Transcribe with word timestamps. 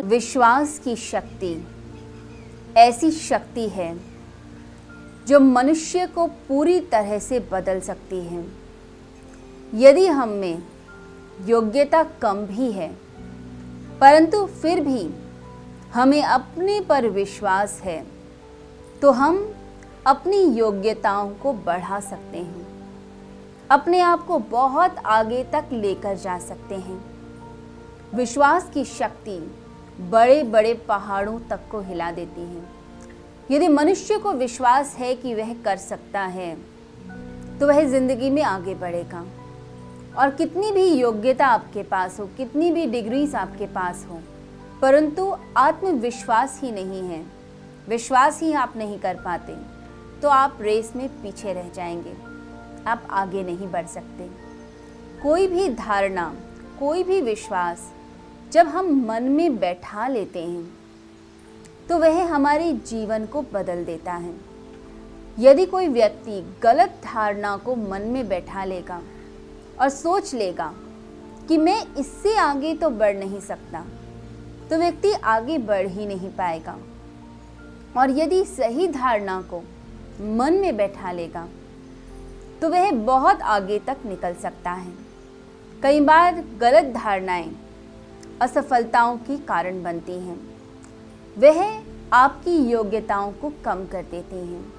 विश्वास 0.00 0.78
की 0.78 0.94
शक्ति। 0.96 1.52
ऐसी 2.76 3.10
शक्ति 3.10 3.68
है, 3.68 3.96
जो 5.28 5.40
मनुष्य 5.40 6.06
को 6.06 6.26
पूरी 6.48 6.78
तरह 6.80 7.18
से 7.18 7.38
बदल 7.52 7.80
सकती 7.80 8.20
है। 8.20 8.44
यदि 9.74 10.06
हम 10.06 10.28
में 10.28 10.62
योग्यता 11.46 12.02
कम 12.22 12.44
भी 12.46 12.70
है, 12.72 12.90
परंतु 14.00 14.44
फिर 14.46 14.80
भी 14.80 15.08
हमें 15.94 16.22
अपने 16.22 16.80
पर 16.80 17.08
विश्वास 17.08 17.80
है 17.80 17.98
तो 19.02 19.10
हम 19.12 19.42
अपनी 20.06 20.44
योग्यताओं 20.58 21.34
को 21.34 21.52
बढ़ा 21.64 22.00
सकते 22.02 22.38
हैं। 22.38 22.66
अपने 23.70 24.00
आप 24.02 24.26
को 24.26 24.38
बहुत 24.38 25.02
आगे 25.06 25.44
तक 25.44 25.68
लेकर 25.72 26.16
जा 26.16 26.38
सकते 26.38 26.74
हैं। 26.76 27.02
विश्वास 28.14 28.70
की 28.74 28.84
शक्ति 28.84 29.42
बड़े 30.00 30.42
बड़े 30.42 30.74
पहाड़ों 30.88 31.38
तक 31.40 31.60
को 31.70 31.80
हिला 31.80 32.10
देती 32.10 32.40
हैं। 32.40 32.68
यदि 33.50 33.68
मनुष्य 33.68 34.18
को 34.18 34.32
विश्वास 34.32 34.94
है 34.94 35.14
कि 35.14 35.34
वह 35.34 35.54
कर 35.54 35.76
सकता 35.76 36.20
है 36.20 36.54
तो 37.60 37.66
वह 37.66 37.82
ज़िंदगी 37.84 38.30
में 38.30 38.42
आगे 38.42 38.74
बढ़ेगा। 38.74 39.24
और 40.18 40.30
कितनी 40.30 40.70
भी 40.72 40.84
योग्यता 40.84 41.46
आपके 41.46 41.82
पास 41.82 42.18
हो, 42.20 42.26
कितनी 42.26 42.70
भी 42.70 42.86
डिग्रीज 42.86 43.34
आपके 43.34 43.66
पास 43.66 44.04
हो, 44.10 44.20
परंतु 44.82 45.30
आत्मविश्वास 45.56 46.60
ही 46.62 46.72
नहीं 46.72 47.02
है। 47.02 47.24
विश्वास 47.88 48.40
ही 48.42 48.52
आप 48.52 48.76
नहीं 48.76 48.98
कर 48.98 49.14
पाते 49.14 49.56
तो 50.22 50.28
आप 50.28 50.58
रेस 50.60 50.92
में 50.96 51.08
पीछे 51.22 51.52
रह 51.52 51.68
जाएँगे। 51.68 52.16
आप 52.86 53.06
आगे 53.10 53.42
नहीं 53.42 53.68
बढ़ 53.68 53.86
सकते। 53.86 54.28
कोई 55.22 55.46
भी 55.48 55.68
धारणा, 55.68 56.32
कोई 56.80 57.02
भी 57.02 57.20
विश्वास 57.20 57.90
जब 58.54 58.66
हम 58.66 58.86
मन 59.06 59.22
में 59.22 59.58
बैठा 59.58 60.06
लेते 60.08 60.42
हैं 60.42 60.64
तो 61.88 61.98
वह 61.98 62.32
हमारे 62.32 62.72
जीवन 62.72 63.24
को 63.26 63.40
बदल 63.42 63.84
देता 63.84 64.12
है। 64.12 64.34
यदि 65.38 65.64
कोई 65.66 65.88
व्यक्ति 65.88 66.40
गलत 66.62 67.00
धारणा 67.04 67.56
को 67.56 67.74
मन 67.76 68.02
में 68.02 68.28
बैठा 68.28 68.64
लेगा 68.64 69.00
और 69.80 69.88
सोच 69.88 70.34
लेगा 70.34 70.72
कि 71.48 71.58
मैं 71.58 71.80
इससे 71.96 72.36
आगे 72.36 72.74
तो 72.74 72.90
बढ़ 72.90 73.16
नहीं 73.16 73.40
सकता 73.40 73.84
तो 74.70 74.78
व्यक्ति 74.78 75.12
आगे 75.12 75.58
बढ़ 75.58 75.86
ही 75.86 76.06
नहीं 76.06 76.30
पाएगा। 76.30 76.78
और 77.96 78.10
यदि 78.10 78.44
सही 78.44 78.88
धारणा 78.88 79.40
को 79.42 79.62
मन 80.36 80.60
में 80.60 80.76
बैठा 80.76 81.12
लेगा 81.12 81.46
तो 82.60 82.68
वह 82.68 82.90
बहुत 82.92 83.42
आगे 83.42 83.78
तक 83.78 84.06
निकल 84.06 84.34
सकता 84.34 84.70
है। 84.70 84.92
कई 85.82 86.00
बार 86.00 86.42
गलत 86.60 86.94
धारणाएँ 86.94 87.54
असफलताओं 88.44 89.16
की 89.16 89.38
कारण 89.38 89.82
बनती 89.82 90.12
हैं। 90.12 90.40
वह 91.38 91.82
आपकी 92.12 92.56
योग्यताओं 92.56 93.32
को 93.32 93.52
कम 93.64 93.86
कर 93.86 94.02
देती 94.02 94.36
हैं। 94.36 94.72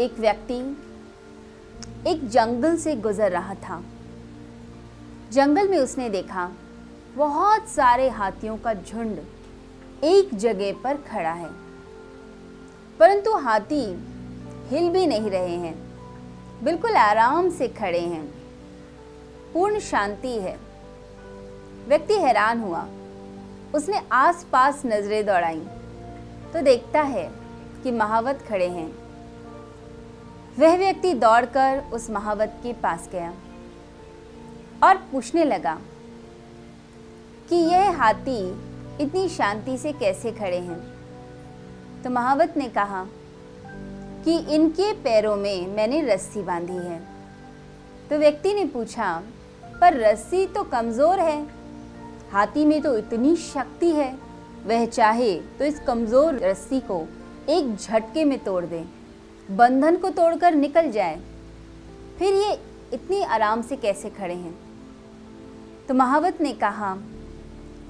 एक 0.00 0.18
व्यक्ति 0.18 0.76
एक 2.06 2.28
जंगल 2.28 2.76
से 2.76 2.96
गुजर 2.96 3.30
रहा 3.30 3.54
था। 3.54 3.82
जंगल 5.32 5.68
में 5.68 5.78
उसने 5.78 6.10
देखा, 6.10 6.52
बहुत 7.16 7.68
सारे 7.68 8.08
हाथियों 8.08 8.56
का 8.56 8.74
झुंड 8.74 9.18
एक 10.04 10.34
जगह 10.34 10.72
पर 10.72 10.96
खड़ा 10.96 11.32
है। 11.32 11.50
परंतु 13.00 13.36
हाथी 13.36 13.84
हिल 14.68 14.90
भी 14.90 15.06
नहीं 15.06 15.30
रहे 15.30 15.56
हैं, 15.56 15.76
बिल्कुल 16.64 16.96
आराम 16.96 17.50
से 17.50 17.68
खड़े 17.68 18.00
हैं। 18.00 18.34
पूर्ण 19.54 19.78
शांति 19.78 20.38
है। 20.38 20.71
व्यक्ति 21.88 22.14
हैरान 22.14 22.60
हुआ। 22.60 22.86
उसने 23.74 24.00
आसपास 24.12 24.82
नज़रें 24.86 25.24
दौड़ाई 25.26 25.60
तो 26.52 26.62
देखता 26.62 27.02
है 27.02 27.30
कि 27.82 27.90
महावत 27.90 28.44
खड़े 28.48 28.68
हैं। 28.68 28.90
वह 30.58 30.76
व्यक्ति 30.76 31.12
दौड़कर 31.14 31.82
उस 31.92 32.08
महावत 32.10 32.58
के 32.62 32.72
पास 32.72 33.08
गया 33.12 33.32
और 34.82 34.96
पूछने 35.12 35.44
लगा 35.44 35.78
कि 37.48 37.56
यह 37.56 37.96
हाथी 37.96 38.40
इतनी 39.00 39.28
शांति 39.28 39.76
से 39.78 39.92
कैसे 39.92 40.32
खड़े 40.32 40.58
हैं? 40.58 40.80
तो 42.02 42.10
महावत 42.10 42.54
ने 42.56 42.68
कहा 42.68 43.04
कि 44.24 44.36
इनके 44.54 44.92
पैरों 44.94 45.36
में 45.36 45.66
मैंने 45.66 46.02
रस्सी 46.04 46.42
बांधी 46.42 46.76
है। 46.78 47.00
तो 48.10 48.18
व्यक्ति 48.18 48.54
ने 48.54 48.64
पूछा, 48.64 49.22
पर 49.80 49.96
रस्सी 50.00 50.46
तो 50.46 50.62
कमज़ोर 50.64 51.20
है। 51.20 51.61
हाथी 52.32 52.64
में 52.64 52.80
तो 52.82 52.96
इतनी 52.98 53.34
शक्ति 53.36 53.90
है, 53.90 54.12
वह 54.66 54.84
चाहे 54.86 55.34
तो 55.58 55.64
इस 55.64 55.80
कमज़ोर 55.80 56.38
रस्सी 56.40 56.80
को 56.80 57.06
एक 57.48 57.74
झटके 57.76 58.24
में 58.24 58.38
तोड़ 58.44 58.64
दे, 58.64 58.84
बंधन 59.48 59.96
को 59.96 60.10
तोड़कर 60.10 60.54
निकल 60.54 60.90
जाए। 60.90 61.20
फिर 62.18 62.34
ये 62.34 62.58
इतनी 62.92 63.20
आराम 63.22 63.62
से 63.62 63.76
कैसे 63.76 64.10
खड़े 64.10 64.34
हैं? 64.34 64.54
तो 65.88 65.94
महावत 65.94 66.40
ने 66.40 66.52
कहा 66.54 66.94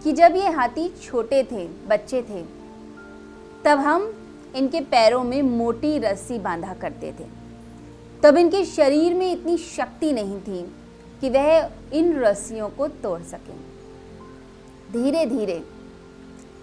कि 0.05 0.13
जब 0.13 0.37
ये 0.37 0.49
हाथी 0.49 0.89
छोटे 1.03 1.43
थे, 1.43 1.67
बच्चे 1.89 2.23
थे, 2.23 2.43
तब 3.65 3.79
हम 3.79 4.13
इनके 4.57 4.81
पैरों 4.83 5.25
में 5.25 5.43
मोटी 5.43 5.99
रस्सी 5.99 6.39
बांधा 6.39 6.75
करते 6.75 7.13
थे। 7.21 7.27
तब 8.23 8.37
इनके 8.37 8.65
शरीर 8.65 9.15
में 9.15 9.31
इतनी 9.33 9.57
शक्ति 9.59 10.13
नहीं 10.13 10.41
थी 10.41 10.63
कि 11.21 11.31
वह 11.31 11.71
इन 11.93 12.19
रस्सियों 12.19 12.69
को 12.69 12.89
तोड़ 13.03 13.21
सकें। 13.23 13.72
धीरे 14.93 15.27
धीरे 15.27 15.63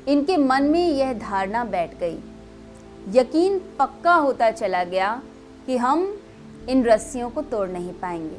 इनके 0.07 0.37
मन 0.37 0.63
में 0.63 0.87
यह 0.87 1.13
धारणा 1.13 1.63
बैठ 1.63 1.99
गई। 1.99 2.19
यकीन 3.09 3.59
पक्का 3.59 4.13
होता 4.13 4.51
चला 4.51 4.83
गया 4.83 5.21
कि 5.65 5.77
हम 5.77 6.21
इन 6.69 6.83
रस्सियों 6.83 7.29
को 7.29 7.41
तोड़ 7.41 7.69
नहीं 7.69 7.93
पाएँगे। 7.93 8.37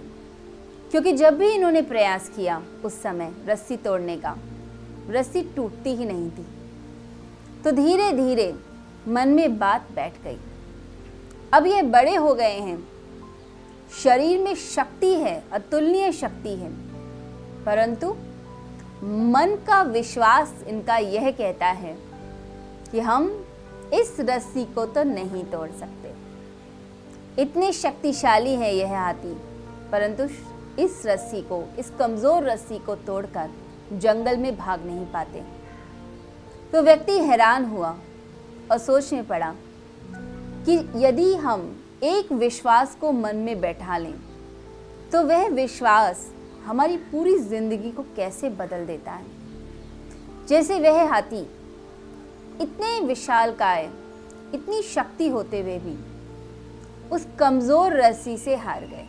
क्योंकि 0.90 1.12
जब 1.12 1.38
भी 1.38 1.48
इन्होंने 1.48 1.82
प्रयास 1.82 2.28
किया 2.28 2.62
उस 2.84 3.02
समय 3.02 3.32
रस्सी 3.46 3.76
तोड़ने 3.76 4.16
का, 4.16 4.38
रस्सी 5.10 5.42
टूटती 5.42 5.90
ही 5.90 6.04
नहीं 6.04 6.30
थी। 6.30 6.46
तो 7.64 7.70
धीरे 7.70 8.12
धीरे 8.12 8.54
मन 9.08 9.28
में 9.28 9.58
बात 9.58 9.88
बैठ 9.94 10.12
गई। 10.24 10.36
अब 11.52 11.66
ये 11.66 11.82
बड़े 11.82 12.14
हो 12.14 12.34
गए 12.34 12.58
हैं। 12.58 12.88
शरीर 14.04 14.38
में 14.38 14.54
शक्ति 14.54 15.14
है, 15.14 15.44
अतुलनीय 15.52 16.12
शक्ति 16.12 16.48
है। 16.48 16.70
परंतु 17.64 18.16
मन 19.02 19.54
का 19.66 19.82
विश्वास 19.82 20.52
इनका 20.68 20.96
यह 20.96 21.30
कहता 21.30 21.66
है 21.66 21.96
कि 22.90 23.00
हम 23.00 23.28
इस 23.94 24.16
रस्सी 24.20 24.64
को 24.64 24.84
तो 24.86 25.02
नहीं 25.04 25.44
तोड़ 25.44 25.68
सकते। 25.70 26.12
इतने 27.42 27.72
शक्तिशाली 27.72 28.54
है 28.54 28.74
यह 28.76 28.98
हाथी, 28.98 29.32
परंतु 29.92 30.24
इस 30.82 31.02
रस्सी 31.06 31.40
को, 31.42 31.62
इस 31.78 31.90
कमज़ोर 31.90 32.44
रस्सी 32.44 32.78
को 32.78 32.94
तोड़कर 32.96 33.50
जंगल 33.92 34.36
में 34.36 34.56
भाग 34.56 34.84
नहीं 34.86 35.06
पाते। 35.06 35.42
तो 36.72 36.82
व्यक्ति 36.82 37.18
हैरान 37.20 37.64
हुआ 37.64 37.96
और 38.70 38.78
सोचने 38.78 39.22
पड़ा 39.22 39.54
कि 40.66 40.76
यदि 40.96 41.34
हम 41.36 41.62
एक 42.02 42.32
विश्वास 42.32 42.96
को 43.00 43.12
मन 43.12 43.36
में 43.36 43.60
बैठा 43.60 43.96
लें 43.98 44.14
तो 45.12 45.22
वह 45.22 45.48
विश्वास 45.48 46.26
हमारी 46.66 46.96
पूरी 46.96 47.38
ज़िंदगी 47.38 47.90
को 47.90 48.02
कैसे 48.16 48.48
बदल 48.50 48.84
देता 48.86 49.12
है? 49.12 49.26
जैसे 50.48 50.78
वह 50.80 51.08
हाथी, 51.08 51.40
इतने 52.60 53.00
विशाल 53.00 53.52
काय, 53.52 53.90
इतनी 54.54 54.82
शक्ति 54.82 55.28
होते 55.28 55.60
हुए 55.60 55.78
भी, 55.78 55.96
उस 57.12 57.26
कमज़ोर 57.38 57.96
रस्सी 57.96 58.36
से 58.36 58.56
हार 58.56 58.84
गए। 58.84 59.06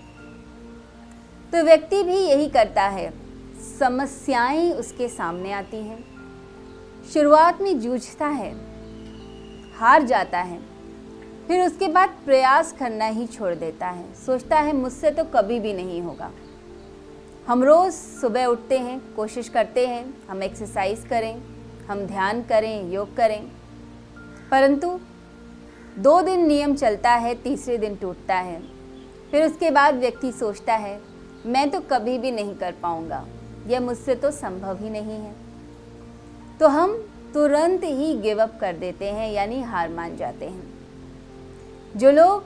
तो 1.53 1.63
व्यक्ति 1.63 2.03
भी 2.03 2.17
यही 2.17 2.49
करता 2.49 2.83
है, 2.83 3.11
समस्याएँ 3.79 4.71
उसके 4.71 5.07
सामने 5.07 5.51
आती 5.51 5.77
हैं। 5.77 6.03
शुरुआत 7.13 7.61
में 7.61 7.79
जूझता 7.79 8.27
है, 8.27 8.51
हार 9.77 10.03
जाता 10.03 10.39
है, 10.39 10.59
फिर 11.47 11.65
उसके 11.65 11.87
बाद 11.87 12.09
प्रयास 12.25 12.71
करना 12.71 13.05
ही 13.05 13.27
छोड़ 13.27 13.53
देता 13.55 13.87
है। 13.87 14.13
सोचता 14.15 14.59
है, 14.59 14.73
मुझसे 14.73 15.11
तो 15.11 15.23
कभी 15.23 15.59
भी 15.59 15.73
नहीं 15.73 16.01
होगा। 16.01 16.31
हम 17.47 17.63
रोज़ 17.63 17.93
सुबह 17.93 18.45
उठते 18.45 18.79
हैं, 18.79 19.15
कोशिश 19.15 19.49
करते 19.49 19.87
हैं, 19.87 20.27
हम 20.29 20.43
एक्सरसाइज 20.43 21.05
करें, 21.09 21.41
हम 21.87 22.05
ध्यान 22.05 22.43
करें, 22.43 22.91
योग 22.91 23.15
करें। 23.15 23.51
परंतु 24.51 24.99
दो 25.97 26.21
दिन 26.21 26.45
नियम 26.45 26.75
चलता 26.75 27.11
है, 27.11 27.35
तीसरे 27.35 27.77
दिन 27.77 27.95
टूटता 27.95 28.35
है। 28.35 28.61
फिर 29.31 29.45
उसके 29.45 29.71
बाद 29.71 29.95
व्यक्ति 29.95 30.31
सोचता 30.31 30.73
है, 30.73 31.01
मैं 31.45 31.69
तो 31.69 31.79
कभी 31.79 32.17
भी 32.17 32.31
नहीं 32.31 32.55
कर 32.55 32.71
पाऊँगा। 32.71 33.27
यह 33.67 33.79
मुझसे 33.79 34.15
तो 34.15 34.31
संभव 34.31 34.77
ही 34.77 34.89
नहीं 34.89 35.19
है। 35.19 35.35
तो 36.59 36.67
हम 36.67 37.09
तुरंत 37.33 37.81
ही 37.83 38.13
गिव 38.13 38.41
अप 38.41 38.57
कर 38.61 38.73
देते 38.73 39.05
हैं, 39.05 39.31
यानी 39.31 39.61
हार 39.61 39.89
मान 39.89 40.17
जाते 40.17 40.45
हैं। 40.45 40.73
जो 41.95 42.11
लोग 42.11 42.43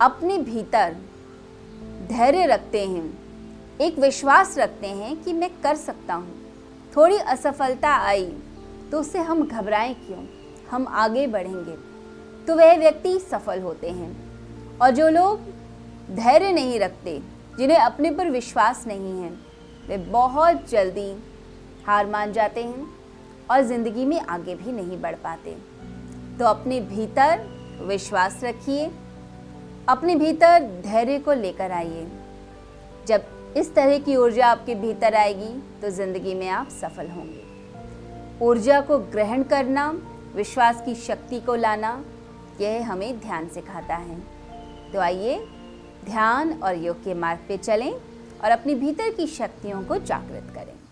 अपने 0.00 0.38
भीतर 0.38 0.96
धैर्य 2.08 2.46
रखते 2.46 2.86
हैं 2.86 3.27
एक 3.80 3.98
विश्वास 3.98 4.56
रखते 4.58 4.86
हैं 4.86 5.14
कि 5.22 5.32
मैं 5.32 5.50
कर 5.62 5.76
सकता 5.76 6.14
हूँ। 6.14 6.34
थोड़ी 6.96 7.16
असफलता 7.16 7.90
आई 7.96 8.24
तो 8.92 9.00
उससे 9.00 9.18
हम 9.18 9.42
घबराएँ 9.42 9.94
क्यों? 9.96 10.24
हम 10.70 10.86
आगे 10.88 11.26
बढ़ेंगे 11.26 11.76
तो 12.46 12.56
वह 12.56 12.76
व्यक्ति 12.76 13.18
सफल 13.20 13.60
होते 13.60 13.90
हैं। 13.90 14.78
और 14.78 14.90
जो 14.90 15.08
लोग 15.08 15.40
धैर्य 16.16 16.52
नहीं 16.52 16.78
रखते, 16.80 17.18
जिन्हें 17.58 17.78
अपने 17.78 18.10
पर 18.10 18.30
विश्वास 18.30 18.84
नहीं 18.86 19.20
है, 19.22 19.30
वे 19.88 19.96
बहुत 19.96 20.68
जल्दी 20.70 21.10
हार 21.86 22.06
मान 22.06 22.32
जाते 22.32 22.64
हैं 22.64 22.86
और 23.50 23.62
ज़िंदगी 23.62 24.04
में 24.04 24.20
आगे 24.20 24.54
भी 24.54 24.72
नहीं 24.72 25.00
बढ़ 25.00 25.14
पाते। 25.14 25.56
तो 26.38 26.44
अपने 26.44 26.80
भीतर 26.80 27.46
विश्वास 27.82 28.40
रखिए, 28.44 28.90
अपने 29.88 30.14
भीतर 30.16 30.70
धैर्य 30.84 31.18
को 31.18 31.32
लेकर 31.32 31.72
आइए। 31.72 32.06
जब 33.06 33.36
इस 33.56 33.74
तरह 33.74 33.98
की 33.98 34.16
ऊर्जा 34.16 34.46
आपके 34.46 34.74
भीतर 34.74 35.14
आएगी 35.14 35.52
तो 35.82 35.90
ज़िंदगी 35.90 36.34
में 36.34 36.48
आप 36.48 36.68
सफल 36.70 37.08
होंगे। 37.08 37.44
ऊर्जा 38.44 38.80
को 38.80 38.98
ग्रहण 39.12 39.42
करना, 39.42 39.90
विश्वास 40.34 40.82
की 40.82 40.94
शक्ति 40.96 41.40
को 41.40 41.54
लाना, 41.54 42.04
यह 42.60 42.90
हमें 42.90 43.18
ध्यान 43.20 43.48
सिखाता 43.48 43.96
है। 43.96 44.18
तो 44.92 45.00
आइए, 45.00 45.38
ध्यान 46.04 46.52
और 46.54 46.76
योग 46.76 47.02
के 47.04 47.14
मार्ग 47.14 47.40
पे 47.48 47.56
चलें 47.56 47.92
और 47.92 48.50
अपने 48.50 48.74
भीतर 48.74 49.10
की 49.10 49.26
शक्तियों 49.26 49.82
को 49.82 49.96
जागृत 49.96 50.52
करें। 50.54 50.77